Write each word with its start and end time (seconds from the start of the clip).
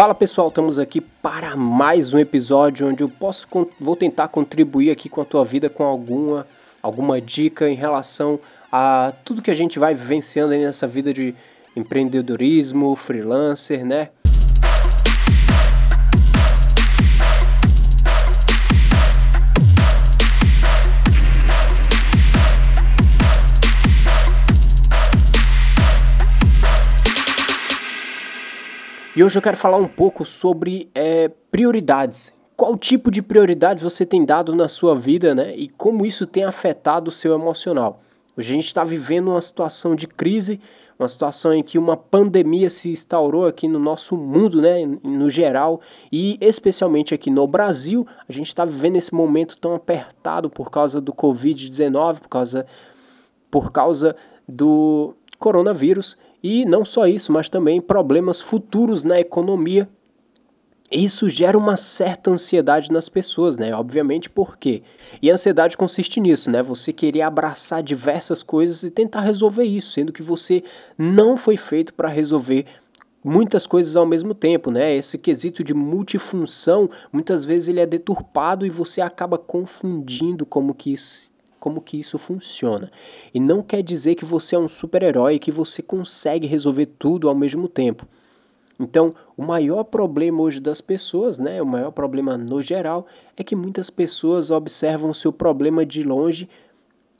Fala 0.00 0.14
pessoal, 0.14 0.48
estamos 0.48 0.78
aqui 0.78 0.98
para 0.98 1.54
mais 1.54 2.14
um 2.14 2.18
episódio 2.18 2.88
onde 2.88 3.02
eu 3.02 3.08
posso 3.10 3.46
vou 3.78 3.94
tentar 3.94 4.28
contribuir 4.28 4.90
aqui 4.90 5.10
com 5.10 5.20
a 5.20 5.26
tua 5.26 5.44
vida 5.44 5.68
com 5.68 5.84
alguma 5.84 6.46
alguma 6.82 7.20
dica 7.20 7.68
em 7.68 7.74
relação 7.74 8.40
a 8.72 9.12
tudo 9.26 9.42
que 9.42 9.50
a 9.50 9.54
gente 9.54 9.78
vai 9.78 9.92
vivenciando 9.92 10.54
aí 10.54 10.64
nessa 10.64 10.86
vida 10.86 11.12
de 11.12 11.34
empreendedorismo, 11.76 12.96
freelancer, 12.96 13.84
né? 13.84 14.08
E 29.16 29.24
hoje 29.24 29.36
eu 29.36 29.42
quero 29.42 29.56
falar 29.56 29.76
um 29.76 29.88
pouco 29.88 30.24
sobre 30.24 30.88
é, 30.94 31.28
prioridades. 31.50 32.32
Qual 32.56 32.76
tipo 32.78 33.10
de 33.10 33.20
prioridade 33.20 33.82
você 33.82 34.06
tem 34.06 34.24
dado 34.24 34.54
na 34.54 34.68
sua 34.68 34.94
vida, 34.94 35.34
né? 35.34 35.52
E 35.56 35.68
como 35.68 36.06
isso 36.06 36.26
tem 36.28 36.44
afetado 36.44 37.08
o 37.08 37.12
seu 37.12 37.34
emocional. 37.34 38.00
Hoje 38.36 38.52
a 38.52 38.54
gente 38.54 38.66
está 38.66 38.84
vivendo 38.84 39.32
uma 39.32 39.40
situação 39.40 39.96
de 39.96 40.06
crise, 40.06 40.60
uma 40.96 41.08
situação 41.08 41.52
em 41.52 41.60
que 41.60 41.76
uma 41.76 41.96
pandemia 41.96 42.70
se 42.70 42.88
instaurou 42.90 43.46
aqui 43.46 43.66
no 43.66 43.80
nosso 43.80 44.16
mundo, 44.16 44.62
né, 44.62 44.86
no 45.02 45.28
geral, 45.28 45.80
e 46.12 46.38
especialmente 46.40 47.12
aqui 47.12 47.30
no 47.30 47.46
Brasil, 47.48 48.06
a 48.28 48.32
gente 48.32 48.46
está 48.46 48.64
vivendo 48.64 48.96
esse 48.96 49.12
momento 49.12 49.58
tão 49.58 49.74
apertado 49.74 50.48
por 50.48 50.70
causa 50.70 51.00
do 51.00 51.12
Covid-19, 51.12 52.20
por 52.20 52.28
causa, 52.28 52.66
por 53.50 53.72
causa 53.72 54.14
do 54.46 55.14
coronavírus. 55.38 56.16
E 56.42 56.64
não 56.64 56.84
só 56.84 57.06
isso, 57.06 57.32
mas 57.32 57.48
também 57.48 57.80
problemas 57.80 58.40
futuros 58.40 59.04
na 59.04 59.20
economia. 59.20 59.88
Isso 60.90 61.28
gera 61.28 61.56
uma 61.56 61.76
certa 61.76 62.32
ansiedade 62.32 62.90
nas 62.90 63.08
pessoas, 63.08 63.56
né? 63.56 63.72
Obviamente, 63.74 64.28
por 64.28 64.56
quê? 64.56 64.82
E 65.22 65.30
a 65.30 65.34
ansiedade 65.34 65.76
consiste 65.76 66.18
nisso, 66.18 66.50
né? 66.50 66.62
Você 66.64 66.92
querer 66.92 67.22
abraçar 67.22 67.82
diversas 67.82 68.42
coisas 68.42 68.82
e 68.82 68.90
tentar 68.90 69.20
resolver 69.20 69.62
isso, 69.62 69.92
sendo 69.92 70.12
que 70.12 70.22
você 70.22 70.64
não 70.98 71.36
foi 71.36 71.56
feito 71.56 71.94
para 71.94 72.08
resolver 72.08 72.64
muitas 73.22 73.66
coisas 73.68 73.96
ao 73.96 74.04
mesmo 74.04 74.34
tempo, 74.34 74.70
né? 74.70 74.92
Esse 74.96 75.16
quesito 75.16 75.62
de 75.62 75.72
multifunção, 75.72 76.90
muitas 77.12 77.44
vezes 77.44 77.68
ele 77.68 77.80
é 77.80 77.86
deturpado 77.86 78.66
e 78.66 78.70
você 78.70 79.00
acaba 79.00 79.38
confundindo 79.38 80.44
como 80.44 80.74
que 80.74 80.92
isso 80.92 81.30
como 81.60 81.80
que 81.80 81.98
isso 81.98 82.18
funciona. 82.18 82.90
E 83.32 83.38
não 83.38 83.62
quer 83.62 83.82
dizer 83.82 84.16
que 84.16 84.24
você 84.24 84.56
é 84.56 84.58
um 84.58 84.66
super-herói 84.66 85.34
e 85.34 85.38
que 85.38 85.52
você 85.52 85.82
consegue 85.82 86.46
resolver 86.46 86.86
tudo 86.86 87.28
ao 87.28 87.34
mesmo 87.34 87.68
tempo. 87.68 88.08
Então, 88.80 89.14
o 89.36 89.42
maior 89.42 89.84
problema 89.84 90.40
hoje 90.40 90.58
das 90.58 90.80
pessoas, 90.80 91.38
né, 91.38 91.60
o 91.60 91.66
maior 91.66 91.90
problema 91.90 92.38
no 92.38 92.62
geral, 92.62 93.06
é 93.36 93.44
que 93.44 93.54
muitas 93.54 93.90
pessoas 93.90 94.50
observam 94.50 95.10
o 95.10 95.14
seu 95.14 95.30
problema 95.30 95.84
de 95.84 96.02
longe 96.02 96.48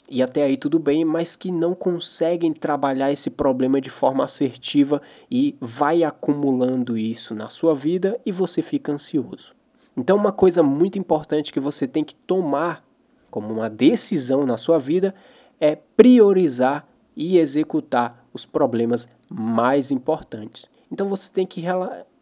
e 0.09 0.23
até 0.23 0.43
aí 0.43 0.57
tudo 0.57 0.81
bem, 0.81 1.05
mas 1.05 1.37
que 1.37 1.53
não 1.53 1.73
conseguem 1.73 2.53
trabalhar 2.53 3.13
esse 3.13 3.31
problema 3.31 3.81
de 3.81 3.91
forma 3.91 4.25
assertiva 4.25 5.01
e 5.31 5.55
vai 5.61 6.03
acumulando 6.03 6.99
isso 6.99 7.33
na 7.33 7.47
sua 7.47 7.77
vida 7.77 8.19
e 8.27 8.33
você 8.33 8.61
fica 8.61 8.91
ansioso. 8.91 9.55
Então, 9.97 10.17
uma 10.17 10.33
coisa 10.33 10.63
muito 10.63 10.99
importante 10.99 11.53
que 11.53 11.61
você 11.61 11.87
tem 11.87 12.03
que 12.03 12.15
tomar 12.15 12.83
como 13.31 13.53
uma 13.53 13.71
decisão 13.71 14.45
na 14.45 14.57
sua 14.57 14.79
vida 14.79 15.15
é 15.61 15.77
priorizar 15.77 16.87
e 17.15 17.39
executar 17.39 18.25
os 18.33 18.47
problemas 18.47 19.09
mais 19.29 19.91
importantes. 19.91 20.67
Então 20.91 21.09
você 21.09 21.31
tem 21.31 21.47
que 21.47 21.63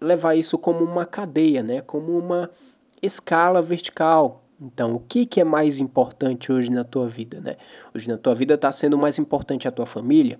levar 0.01 0.35
isso 0.35 0.59
como 0.59 0.85
uma 0.85 1.07
cadeia, 1.07 1.63
né? 1.63 1.81
como 1.81 2.19
uma 2.19 2.51
escala 3.01 3.63
vertical. 3.63 4.45
Então, 4.61 4.97
o 4.97 5.01
que, 5.01 5.25
que 5.25 5.41
é 5.41 5.45
mais 5.45 5.79
importante 5.79 6.51
hoje 6.51 6.71
na 6.71 6.83
tua 6.83 7.07
vida? 7.07 7.41
Né? 7.41 7.57
Hoje 7.95 8.09
na 8.09 8.19
tua 8.19 8.35
vida 8.35 8.55
está 8.55 8.73
sendo 8.73 8.99
mais 8.99 9.19
importante 9.19 9.69
a 9.69 9.71
tua 9.71 9.87
família? 9.87 10.39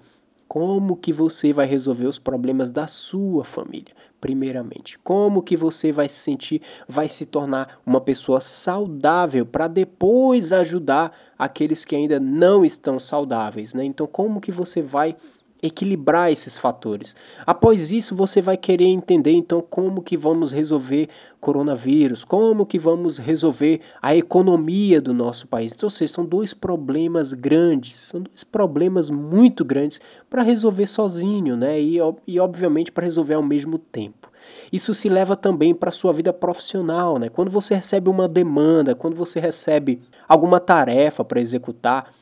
Como 0.49 0.97
que 0.97 1.13
você 1.13 1.53
vai 1.53 1.67
resolver 1.67 2.07
os 2.07 2.19
problemas 2.19 2.71
da 2.71 2.87
sua 2.87 3.45
família, 3.45 3.95
primeiramente? 4.21 4.99
Como 4.99 5.43
que 5.43 5.57
você 5.57 5.93
vai 5.93 6.09
se 6.09 6.17
sentir, 6.17 6.63
vai 6.89 7.09
se 7.09 7.27
tornar 7.27 7.81
uma 7.85 8.01
pessoa 8.01 8.41
saudável 8.41 9.47
para 9.47 9.69
depois 9.69 10.53
ajudar 10.53 11.17
aqueles 11.39 11.85
que 11.85 11.97
ainda 11.97 12.19
não 12.19 12.65
estão 12.65 12.99
saudáveis, 12.99 13.75
né? 13.75 13.85
Então, 13.85 14.07
como 14.07 14.41
que 14.41 14.51
você 14.51 14.83
vai 14.83 15.17
equilibrar 15.63 16.31
esses 16.31 16.57
fatores. 16.59 17.17
Após 17.47 17.91
isso, 17.91 18.15
você 18.15 18.41
vai 18.41 18.57
querer 18.57 18.87
entender 18.87 19.33
então 19.33 19.61
como 19.61 20.03
que 20.03 20.17
vamos 20.17 20.53
resolver 20.53 21.09
coronavírus, 21.41 22.25
como 22.25 22.67
que 22.67 22.79
vamos 22.79 23.19
resolver 23.19 23.81
a 24.01 24.15
economia 24.15 25.01
do 25.01 25.13
nosso 25.13 25.47
país. 25.47 25.73
Então, 25.75 25.87
ou 25.87 25.91
seja, 25.91 26.13
são 26.13 26.25
dois 26.25 26.55
problemas 26.55 27.33
grandes, 27.33 27.97
são 27.97 28.21
dois 28.21 28.45
problemas 28.45 29.11
muito 29.11 29.65
grandes 29.65 30.01
para 30.29 30.43
resolver 30.43 30.87
sozinho, 30.87 31.57
né? 31.57 31.81
E, 31.81 31.99
e 32.27 32.41
obviamente 32.41 32.93
para 32.93 33.05
resolver 33.05 33.35
ao 33.35 33.43
mesmo 33.43 33.79
tempo. 33.79 34.29
Isso 34.73 34.95
se 34.95 35.09
leva 35.09 35.37
também 35.37 35.75
para 35.75 35.89
a 35.89 35.93
sua 35.93 36.13
vida 36.13 36.33
profissional, 36.33 37.19
né? 37.19 37.29
Quando 37.29 37.51
você 37.51 37.75
recebe 37.75 38.09
uma 38.09 38.29
demanda, 38.29 38.95
quando 38.95 39.15
você 39.15 39.41
recebe 39.41 40.01
alguma 40.29 40.61
tarefa 40.61 41.25
para 41.25 41.41
executar, 41.41 42.13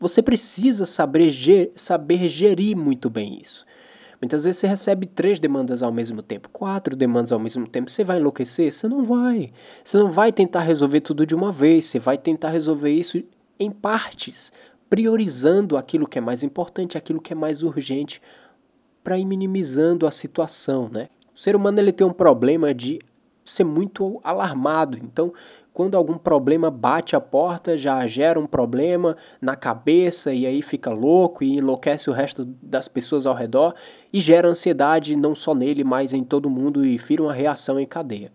você 0.00 0.22
precisa 0.22 0.86
saber, 0.86 1.30
saber 1.76 2.26
gerir 2.28 2.74
muito 2.74 3.10
bem 3.10 3.38
isso. 3.40 3.66
Muitas 4.20 4.44
vezes 4.44 4.60
você 4.60 4.66
recebe 4.66 5.06
três 5.06 5.38
demandas 5.38 5.82
ao 5.82 5.92
mesmo 5.92 6.22
tempo, 6.22 6.48
quatro 6.50 6.96
demandas 6.96 7.32
ao 7.32 7.38
mesmo 7.38 7.66
tempo. 7.66 7.90
Você 7.90 8.02
vai 8.02 8.18
enlouquecer? 8.18 8.72
Você 8.72 8.88
não 8.88 9.04
vai. 9.04 9.52
Você 9.84 9.98
não 9.98 10.10
vai 10.10 10.32
tentar 10.32 10.60
resolver 10.60 11.00
tudo 11.00 11.26
de 11.26 11.34
uma 11.34 11.52
vez. 11.52 11.84
Você 11.84 11.98
vai 11.98 12.18
tentar 12.18 12.50
resolver 12.50 12.90
isso 12.90 13.22
em 13.58 13.70
partes, 13.70 14.52
priorizando 14.88 15.76
aquilo 15.76 16.06
que 16.06 16.18
é 16.18 16.20
mais 16.20 16.42
importante, 16.42 16.98
aquilo 16.98 17.20
que 17.20 17.32
é 17.32 17.36
mais 17.36 17.62
urgente, 17.62 18.20
para 19.04 19.18
ir 19.18 19.24
minimizando 19.24 20.06
a 20.06 20.10
situação, 20.10 20.88
né? 20.90 21.08
O 21.34 21.38
ser 21.38 21.56
humano 21.56 21.78
ele 21.78 21.92
tem 21.92 22.06
um 22.06 22.12
problema 22.12 22.74
de 22.74 22.98
ser 23.44 23.64
muito 23.64 24.20
alarmado. 24.22 24.98
Então, 24.98 25.32
quando 25.72 25.96
algum 25.96 26.18
problema 26.18 26.70
bate 26.70 27.14
a 27.14 27.20
porta, 27.20 27.78
já 27.78 28.06
gera 28.06 28.38
um 28.38 28.46
problema 28.46 29.16
na 29.40 29.54
cabeça 29.54 30.32
e 30.32 30.46
aí 30.46 30.62
fica 30.62 30.90
louco 30.90 31.44
e 31.44 31.58
enlouquece 31.58 32.10
o 32.10 32.12
resto 32.12 32.44
das 32.44 32.88
pessoas 32.88 33.26
ao 33.26 33.34
redor 33.34 33.74
e 34.12 34.20
gera 34.20 34.48
ansiedade 34.48 35.14
não 35.14 35.34
só 35.34 35.54
nele, 35.54 35.84
mas 35.84 36.12
em 36.12 36.24
todo 36.24 36.50
mundo 36.50 36.84
e 36.84 36.96
vira 36.96 37.22
uma 37.22 37.32
reação 37.32 37.78
em 37.78 37.86
cadeia. 37.86 38.32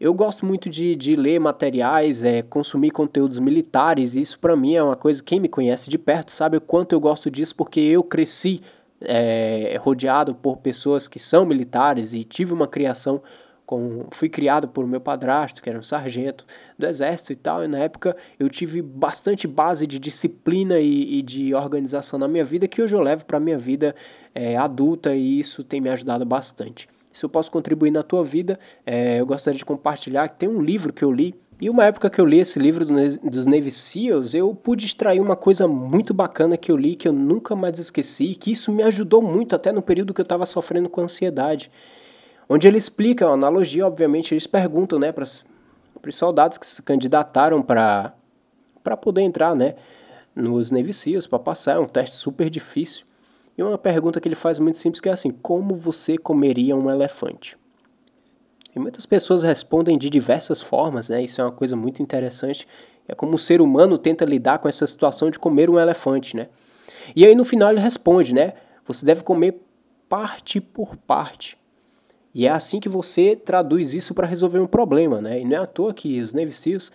Eu 0.00 0.14
gosto 0.14 0.46
muito 0.46 0.70
de, 0.70 0.94
de 0.94 1.16
ler 1.16 1.40
materiais, 1.40 2.22
é, 2.22 2.40
consumir 2.40 2.92
conteúdos 2.92 3.40
militares, 3.40 4.14
e 4.14 4.20
isso 4.20 4.38
para 4.38 4.54
mim 4.54 4.74
é 4.74 4.82
uma 4.82 4.94
coisa, 4.94 5.20
quem 5.20 5.40
me 5.40 5.48
conhece 5.48 5.90
de 5.90 5.98
perto 5.98 6.30
sabe 6.30 6.56
o 6.56 6.60
quanto 6.60 6.92
eu 6.92 7.00
gosto 7.00 7.28
disso, 7.28 7.56
porque 7.56 7.80
eu 7.80 8.04
cresci 8.04 8.60
é, 9.00 9.76
rodeado 9.80 10.36
por 10.36 10.58
pessoas 10.58 11.08
que 11.08 11.18
são 11.18 11.44
militares 11.44 12.14
e 12.14 12.22
tive 12.22 12.52
uma 12.52 12.68
criação 12.68 13.20
com, 13.68 14.06
fui 14.10 14.30
criado 14.30 14.66
por 14.66 14.86
meu 14.86 14.98
padrasto, 14.98 15.62
que 15.62 15.68
era 15.68 15.78
um 15.78 15.82
sargento 15.82 16.46
do 16.78 16.86
exército 16.86 17.34
e 17.34 17.36
tal, 17.36 17.62
e 17.62 17.68
na 17.68 17.76
época 17.76 18.16
eu 18.40 18.48
tive 18.48 18.80
bastante 18.80 19.46
base 19.46 19.86
de 19.86 19.98
disciplina 19.98 20.78
e, 20.78 21.18
e 21.18 21.20
de 21.20 21.54
organização 21.54 22.18
na 22.18 22.26
minha 22.26 22.46
vida, 22.46 22.66
que 22.66 22.80
hoje 22.80 22.96
eu 22.96 23.00
levo 23.00 23.26
para 23.26 23.36
a 23.36 23.40
minha 23.40 23.58
vida 23.58 23.94
é, 24.34 24.56
adulta 24.56 25.14
e 25.14 25.38
isso 25.38 25.62
tem 25.62 25.82
me 25.82 25.90
ajudado 25.90 26.24
bastante. 26.24 26.88
Se 27.12 27.26
eu 27.26 27.28
posso 27.28 27.50
contribuir 27.50 27.90
na 27.90 28.02
tua 28.02 28.24
vida, 28.24 28.58
é, 28.86 29.20
eu 29.20 29.26
gostaria 29.26 29.58
de 29.58 29.66
compartilhar 29.66 30.26
que 30.28 30.38
tem 30.38 30.48
um 30.48 30.62
livro 30.62 30.90
que 30.90 31.04
eu 31.04 31.12
li 31.12 31.34
e 31.60 31.68
uma 31.68 31.84
época 31.84 32.08
que 32.08 32.18
eu 32.18 32.24
li 32.24 32.38
esse 32.38 32.58
livro 32.58 32.86
do, 32.86 32.94
dos 33.28 33.44
Navy 33.44 33.70
SEALs, 33.70 34.32
eu 34.32 34.54
pude 34.54 34.86
extrair 34.86 35.20
uma 35.20 35.36
coisa 35.36 35.68
muito 35.68 36.14
bacana 36.14 36.56
que 36.56 36.72
eu 36.72 36.76
li, 36.76 36.96
que 36.96 37.06
eu 37.06 37.12
nunca 37.12 37.54
mais 37.54 37.78
esqueci, 37.78 38.34
que 38.34 38.50
isso 38.50 38.72
me 38.72 38.82
ajudou 38.82 39.20
muito 39.20 39.54
até 39.54 39.72
no 39.72 39.82
período 39.82 40.14
que 40.14 40.22
eu 40.22 40.24
estava 40.24 40.46
sofrendo 40.46 40.88
com 40.88 41.02
ansiedade 41.02 41.70
onde 42.48 42.66
ele 42.66 42.78
explica 42.78 43.26
uma 43.26 43.34
analogia, 43.34 43.86
obviamente, 43.86 44.34
eles 44.34 44.46
perguntam, 44.46 44.98
né, 44.98 45.12
para 45.12 45.24
os 45.24 45.44
soldados 46.12 46.58
que 46.58 46.66
se 46.66 46.82
candidataram 46.82 47.62
para 47.62 48.14
para 48.82 48.96
poder 48.96 49.20
entrar, 49.20 49.54
né, 49.54 49.74
nos 50.34 50.70
Navy 50.70 50.92
Seals, 50.92 51.26
para 51.26 51.38
passar, 51.38 51.76
é 51.76 51.78
um 51.78 51.86
teste 51.86 52.16
super 52.16 52.48
difícil. 52.48 53.04
E 53.56 53.62
uma 53.62 53.76
pergunta 53.76 54.20
que 54.20 54.28
ele 54.28 54.36
faz 54.36 54.58
muito 54.58 54.78
simples 54.78 55.00
que 55.00 55.08
é 55.08 55.12
assim: 55.12 55.30
como 55.30 55.74
você 55.74 56.16
comeria 56.16 56.76
um 56.76 56.88
elefante? 56.88 57.58
E 58.74 58.78
muitas 58.78 59.04
pessoas 59.04 59.42
respondem 59.42 59.98
de 59.98 60.08
diversas 60.08 60.62
formas, 60.62 61.08
né? 61.08 61.22
Isso 61.22 61.40
é 61.40 61.44
uma 61.44 61.52
coisa 61.52 61.74
muito 61.74 62.00
interessante. 62.00 62.68
É 63.08 63.14
como 63.14 63.34
o 63.34 63.38
ser 63.38 63.60
humano 63.60 63.98
tenta 63.98 64.24
lidar 64.24 64.58
com 64.58 64.68
essa 64.68 64.86
situação 64.86 65.30
de 65.30 65.38
comer 65.38 65.68
um 65.68 65.78
elefante, 65.78 66.36
né? 66.36 66.48
E 67.16 67.26
aí 67.26 67.34
no 67.34 67.44
final 67.44 67.70
ele 67.70 67.80
responde, 67.80 68.32
né? 68.32 68.52
Você 68.86 69.04
deve 69.04 69.24
comer 69.24 69.60
parte 70.08 70.60
por 70.60 70.96
parte. 70.96 71.58
E 72.38 72.46
é 72.46 72.50
assim 72.50 72.78
que 72.78 72.88
você 72.88 73.34
traduz 73.34 73.96
isso 73.96 74.14
para 74.14 74.24
resolver 74.24 74.60
um 74.60 74.66
problema, 74.68 75.20
né? 75.20 75.40
E 75.40 75.44
não 75.44 75.56
é 75.56 75.56
à 75.56 75.66
toa 75.66 75.92
que 75.92 76.20
os 76.20 76.32
Navy 76.32 76.52
Seals, 76.52 76.92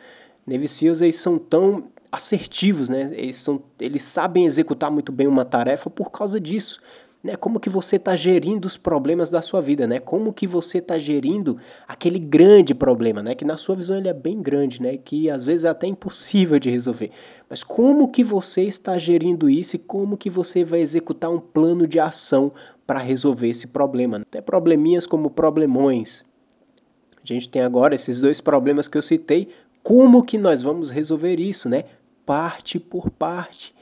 Navy 0.48 0.69
Seals 0.69 1.01
eles 1.01 1.18
são 1.18 1.38
tão 1.38 1.84
assertivos, 2.10 2.88
né? 2.88 3.12
Eles, 3.13 3.36
são, 3.36 3.62
eles 3.78 4.04
sabem 4.04 4.45
executar 4.45 4.90
muito 4.90 5.12
bem 5.12 5.28
uma 5.28 5.44
tarefa 5.44 5.90
por 5.90 6.12
causa 6.12 6.40
disso. 6.40 6.80
né? 7.22 7.36
Como 7.36 7.60
que 7.60 7.69
você 7.69 7.98
está 7.98 8.16
gerindo 8.16 8.66
os 8.66 8.78
problemas 8.78 9.30
da 9.30 9.42
sua 9.42 9.60
vida, 9.60 9.86
né? 9.86 10.00
Como 10.00 10.31
que 10.31 10.48
você 10.48 10.78
está 10.78 10.98
gerindo 10.98 11.57
aquele 11.86 12.19
grande 12.19 12.74
problema, 12.74 13.22
né? 13.22 13.36
Que 13.36 13.44
na 13.44 13.57
sua 13.57 13.75
visão 13.75 13.98
ele 13.98 14.07
é 14.07 14.13
bem 14.13 14.42
grande, 14.42 14.81
né? 14.81 14.95
Que 14.95 15.30
às 15.30 15.44
vezes 15.44 15.66
é 15.66 15.69
até 15.69 15.88
impossível 15.88 16.57
de 16.57 16.69
resolver. 16.69 17.12
Mas 17.50 17.66
como 17.66 18.07
que 18.07 18.24
você 18.24 18.62
está 18.62 18.98
gerindo 18.98 19.50
isso 19.50 19.75
e 19.75 19.80
como 19.80 20.16
que 20.16 20.30
você 20.30 20.63
vai 20.63 20.80
executar 20.80 21.30
um 21.30 21.40
plano 21.40 21.86
de 21.86 22.00
ação 22.00 22.54
para 22.85 23.00
resolver 23.00 23.50
esse 23.50 23.68
problema? 23.68 24.18
Até 24.18 24.41
probleminhas 24.41 25.06
como 25.06 25.30
problemões. 25.30 26.24
A 27.18 27.25
gente 27.25 27.50
tem 27.50 27.62
agora 27.62 27.95
esses 27.95 28.19
dois 28.21 28.41
problemas 28.41 28.88
que 28.88 28.97
eu 28.97 29.01
citei. 29.01 29.50
Como 29.81 30.24
que 30.24 30.38
nós 30.38 30.62
vamos 30.62 30.89
resolver 30.89 31.39
isso, 31.39 31.69
né? 31.69 31.83
Parte 32.25 32.80
por 32.80 33.09
parte. 33.09 33.74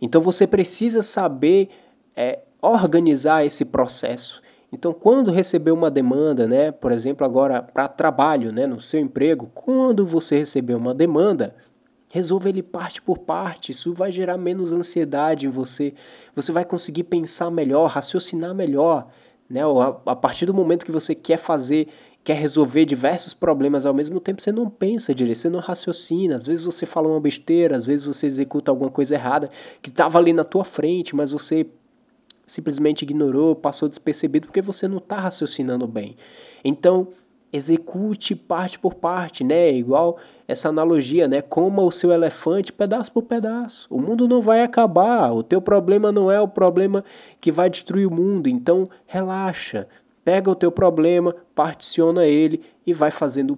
Então 0.00 0.20
você 0.20 0.46
precisa 0.46 1.02
saber 1.02 1.70
é, 2.16 2.40
organizar 2.60 3.44
esse 3.44 3.64
processo. 3.64 4.42
Então, 4.72 4.92
quando 4.92 5.30
receber 5.30 5.70
uma 5.70 5.88
demanda, 5.88 6.48
né, 6.48 6.72
por 6.72 6.90
exemplo, 6.90 7.24
agora 7.24 7.62
para 7.62 7.86
trabalho, 7.86 8.50
né, 8.50 8.66
no 8.66 8.80
seu 8.80 8.98
emprego, 8.98 9.48
quando 9.54 10.04
você 10.04 10.38
receber 10.38 10.74
uma 10.74 10.92
demanda, 10.92 11.54
resolva 12.14 12.48
ele 12.48 12.62
parte 12.62 13.02
por 13.02 13.18
parte. 13.18 13.72
Isso 13.72 13.92
vai 13.92 14.12
gerar 14.12 14.38
menos 14.38 14.72
ansiedade 14.72 15.46
em 15.46 15.50
você. 15.50 15.92
Você 16.36 16.52
vai 16.52 16.64
conseguir 16.64 17.02
pensar 17.02 17.50
melhor, 17.50 17.90
raciocinar 17.90 18.54
melhor, 18.54 19.08
né? 19.50 19.62
A 20.06 20.14
partir 20.14 20.46
do 20.46 20.54
momento 20.54 20.86
que 20.86 20.92
você 20.92 21.12
quer 21.12 21.38
fazer, 21.38 21.88
quer 22.22 22.34
resolver 22.34 22.84
diversos 22.84 23.34
problemas 23.34 23.84
ao 23.84 23.92
mesmo 23.92 24.20
tempo, 24.20 24.40
você 24.40 24.52
não 24.52 24.70
pensa 24.70 25.12
direito, 25.12 25.38
você 25.38 25.50
não 25.50 25.58
raciocina. 25.58 26.36
Às 26.36 26.46
vezes 26.46 26.64
você 26.64 26.86
fala 26.86 27.08
uma 27.08 27.18
besteira, 27.20 27.76
às 27.76 27.84
vezes 27.84 28.06
você 28.06 28.28
executa 28.28 28.70
alguma 28.70 28.92
coisa 28.92 29.16
errada 29.16 29.50
que 29.82 29.88
estava 29.90 30.16
ali 30.16 30.32
na 30.32 30.44
tua 30.44 30.62
frente, 30.62 31.16
mas 31.16 31.32
você 31.32 31.66
simplesmente 32.46 33.02
ignorou, 33.02 33.56
passou 33.56 33.88
despercebido 33.88 34.46
porque 34.46 34.62
você 34.62 34.86
não 34.86 34.98
está 34.98 35.18
raciocinando 35.18 35.84
bem. 35.88 36.14
Então, 36.64 37.08
execute 37.54 38.34
parte 38.34 38.80
por 38.80 38.94
parte, 38.94 39.44
né? 39.44 39.70
Igual 39.70 40.18
essa 40.48 40.68
analogia, 40.68 41.28
né? 41.28 41.40
Coma 41.40 41.82
o 41.82 41.90
seu 41.92 42.10
elefante 42.10 42.72
pedaço 42.72 43.12
por 43.12 43.22
pedaço. 43.22 43.86
O 43.88 44.00
mundo 44.00 44.26
não 44.26 44.42
vai 44.42 44.62
acabar. 44.62 45.32
O 45.32 45.40
teu 45.40 45.62
problema 45.62 46.10
não 46.10 46.28
é 46.28 46.40
o 46.40 46.48
problema 46.48 47.04
que 47.40 47.52
vai 47.52 47.70
destruir 47.70 48.08
o 48.08 48.10
mundo. 48.10 48.48
Então, 48.48 48.90
relaxa. 49.06 49.86
Pega 50.24 50.50
o 50.50 50.54
teu 50.54 50.72
problema, 50.72 51.36
particiona 51.54 52.26
ele 52.26 52.62
e 52.84 52.92
vai 52.92 53.12
fazendo 53.12 53.56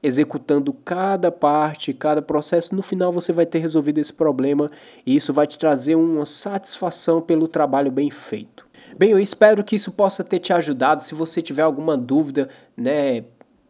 executando 0.00 0.72
cada 0.72 1.32
parte, 1.32 1.92
cada 1.92 2.22
processo, 2.22 2.72
no 2.72 2.82
final 2.82 3.10
você 3.10 3.32
vai 3.32 3.44
ter 3.44 3.58
resolvido 3.58 3.98
esse 3.98 4.12
problema 4.12 4.70
e 5.04 5.16
isso 5.16 5.32
vai 5.32 5.44
te 5.44 5.58
trazer 5.58 5.96
uma 5.96 6.24
satisfação 6.24 7.20
pelo 7.20 7.48
trabalho 7.48 7.90
bem 7.90 8.10
feito. 8.10 8.67
Bem, 8.98 9.10
eu 9.10 9.18
espero 9.20 9.62
que 9.62 9.76
isso 9.76 9.92
possa 9.92 10.24
ter 10.24 10.40
te 10.40 10.52
ajudado. 10.52 11.04
Se 11.04 11.14
você 11.14 11.40
tiver 11.40 11.62
alguma 11.62 11.96
dúvida, 11.96 12.48
né, 12.76 13.22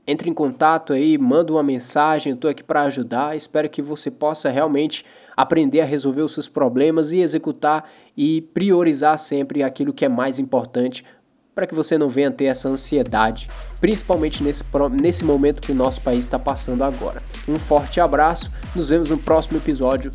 entre 0.07 0.31
em 0.31 0.33
contato 0.33 0.95
aí, 0.95 1.19
manda 1.19 1.53
uma 1.53 1.63
mensagem, 1.63 2.33
estou 2.33 2.51
aqui 2.51 2.63
para 2.63 2.83
ajudar. 2.83 3.37
Espero 3.37 3.69
que 3.69 3.83
você 3.83 4.11
possa 4.11 4.49
realmente 4.49 5.05
aprender 5.37 5.83
a 5.83 5.85
resolver 5.85 6.23
os 6.23 6.33
seus 6.33 6.49
problemas 6.49 7.13
e 7.13 7.19
executar 7.19 7.89
e 8.17 8.41
priorizar 8.41 9.19
sempre 9.19 9.63
aquilo 9.63 9.93
que 9.93 10.05
é 10.05 10.09
mais 10.09 10.39
importante 10.39 11.05
para 11.55 11.67
que 11.67 11.75
você 11.75 11.99
não 11.99 12.09
venha 12.09 12.31
ter 12.31 12.45
essa 12.45 12.69
ansiedade, 12.69 13.49
principalmente 13.81 14.43
nesse, 14.43 14.65
nesse 14.93 15.25
momento 15.25 15.61
que 15.61 15.73
o 15.73 15.75
nosso 15.75 16.01
país 16.01 16.25
está 16.25 16.39
passando 16.39 16.85
agora. 16.85 17.21
Um 17.49 17.59
forte 17.59 18.01
abraço, 18.01 18.51
nos 18.75 18.89
vemos 18.89 19.11
no 19.11 19.19
próximo 19.19 19.59
episódio. 19.59 20.11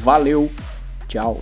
Valeu, 0.00 0.50
tchau! 1.06 1.40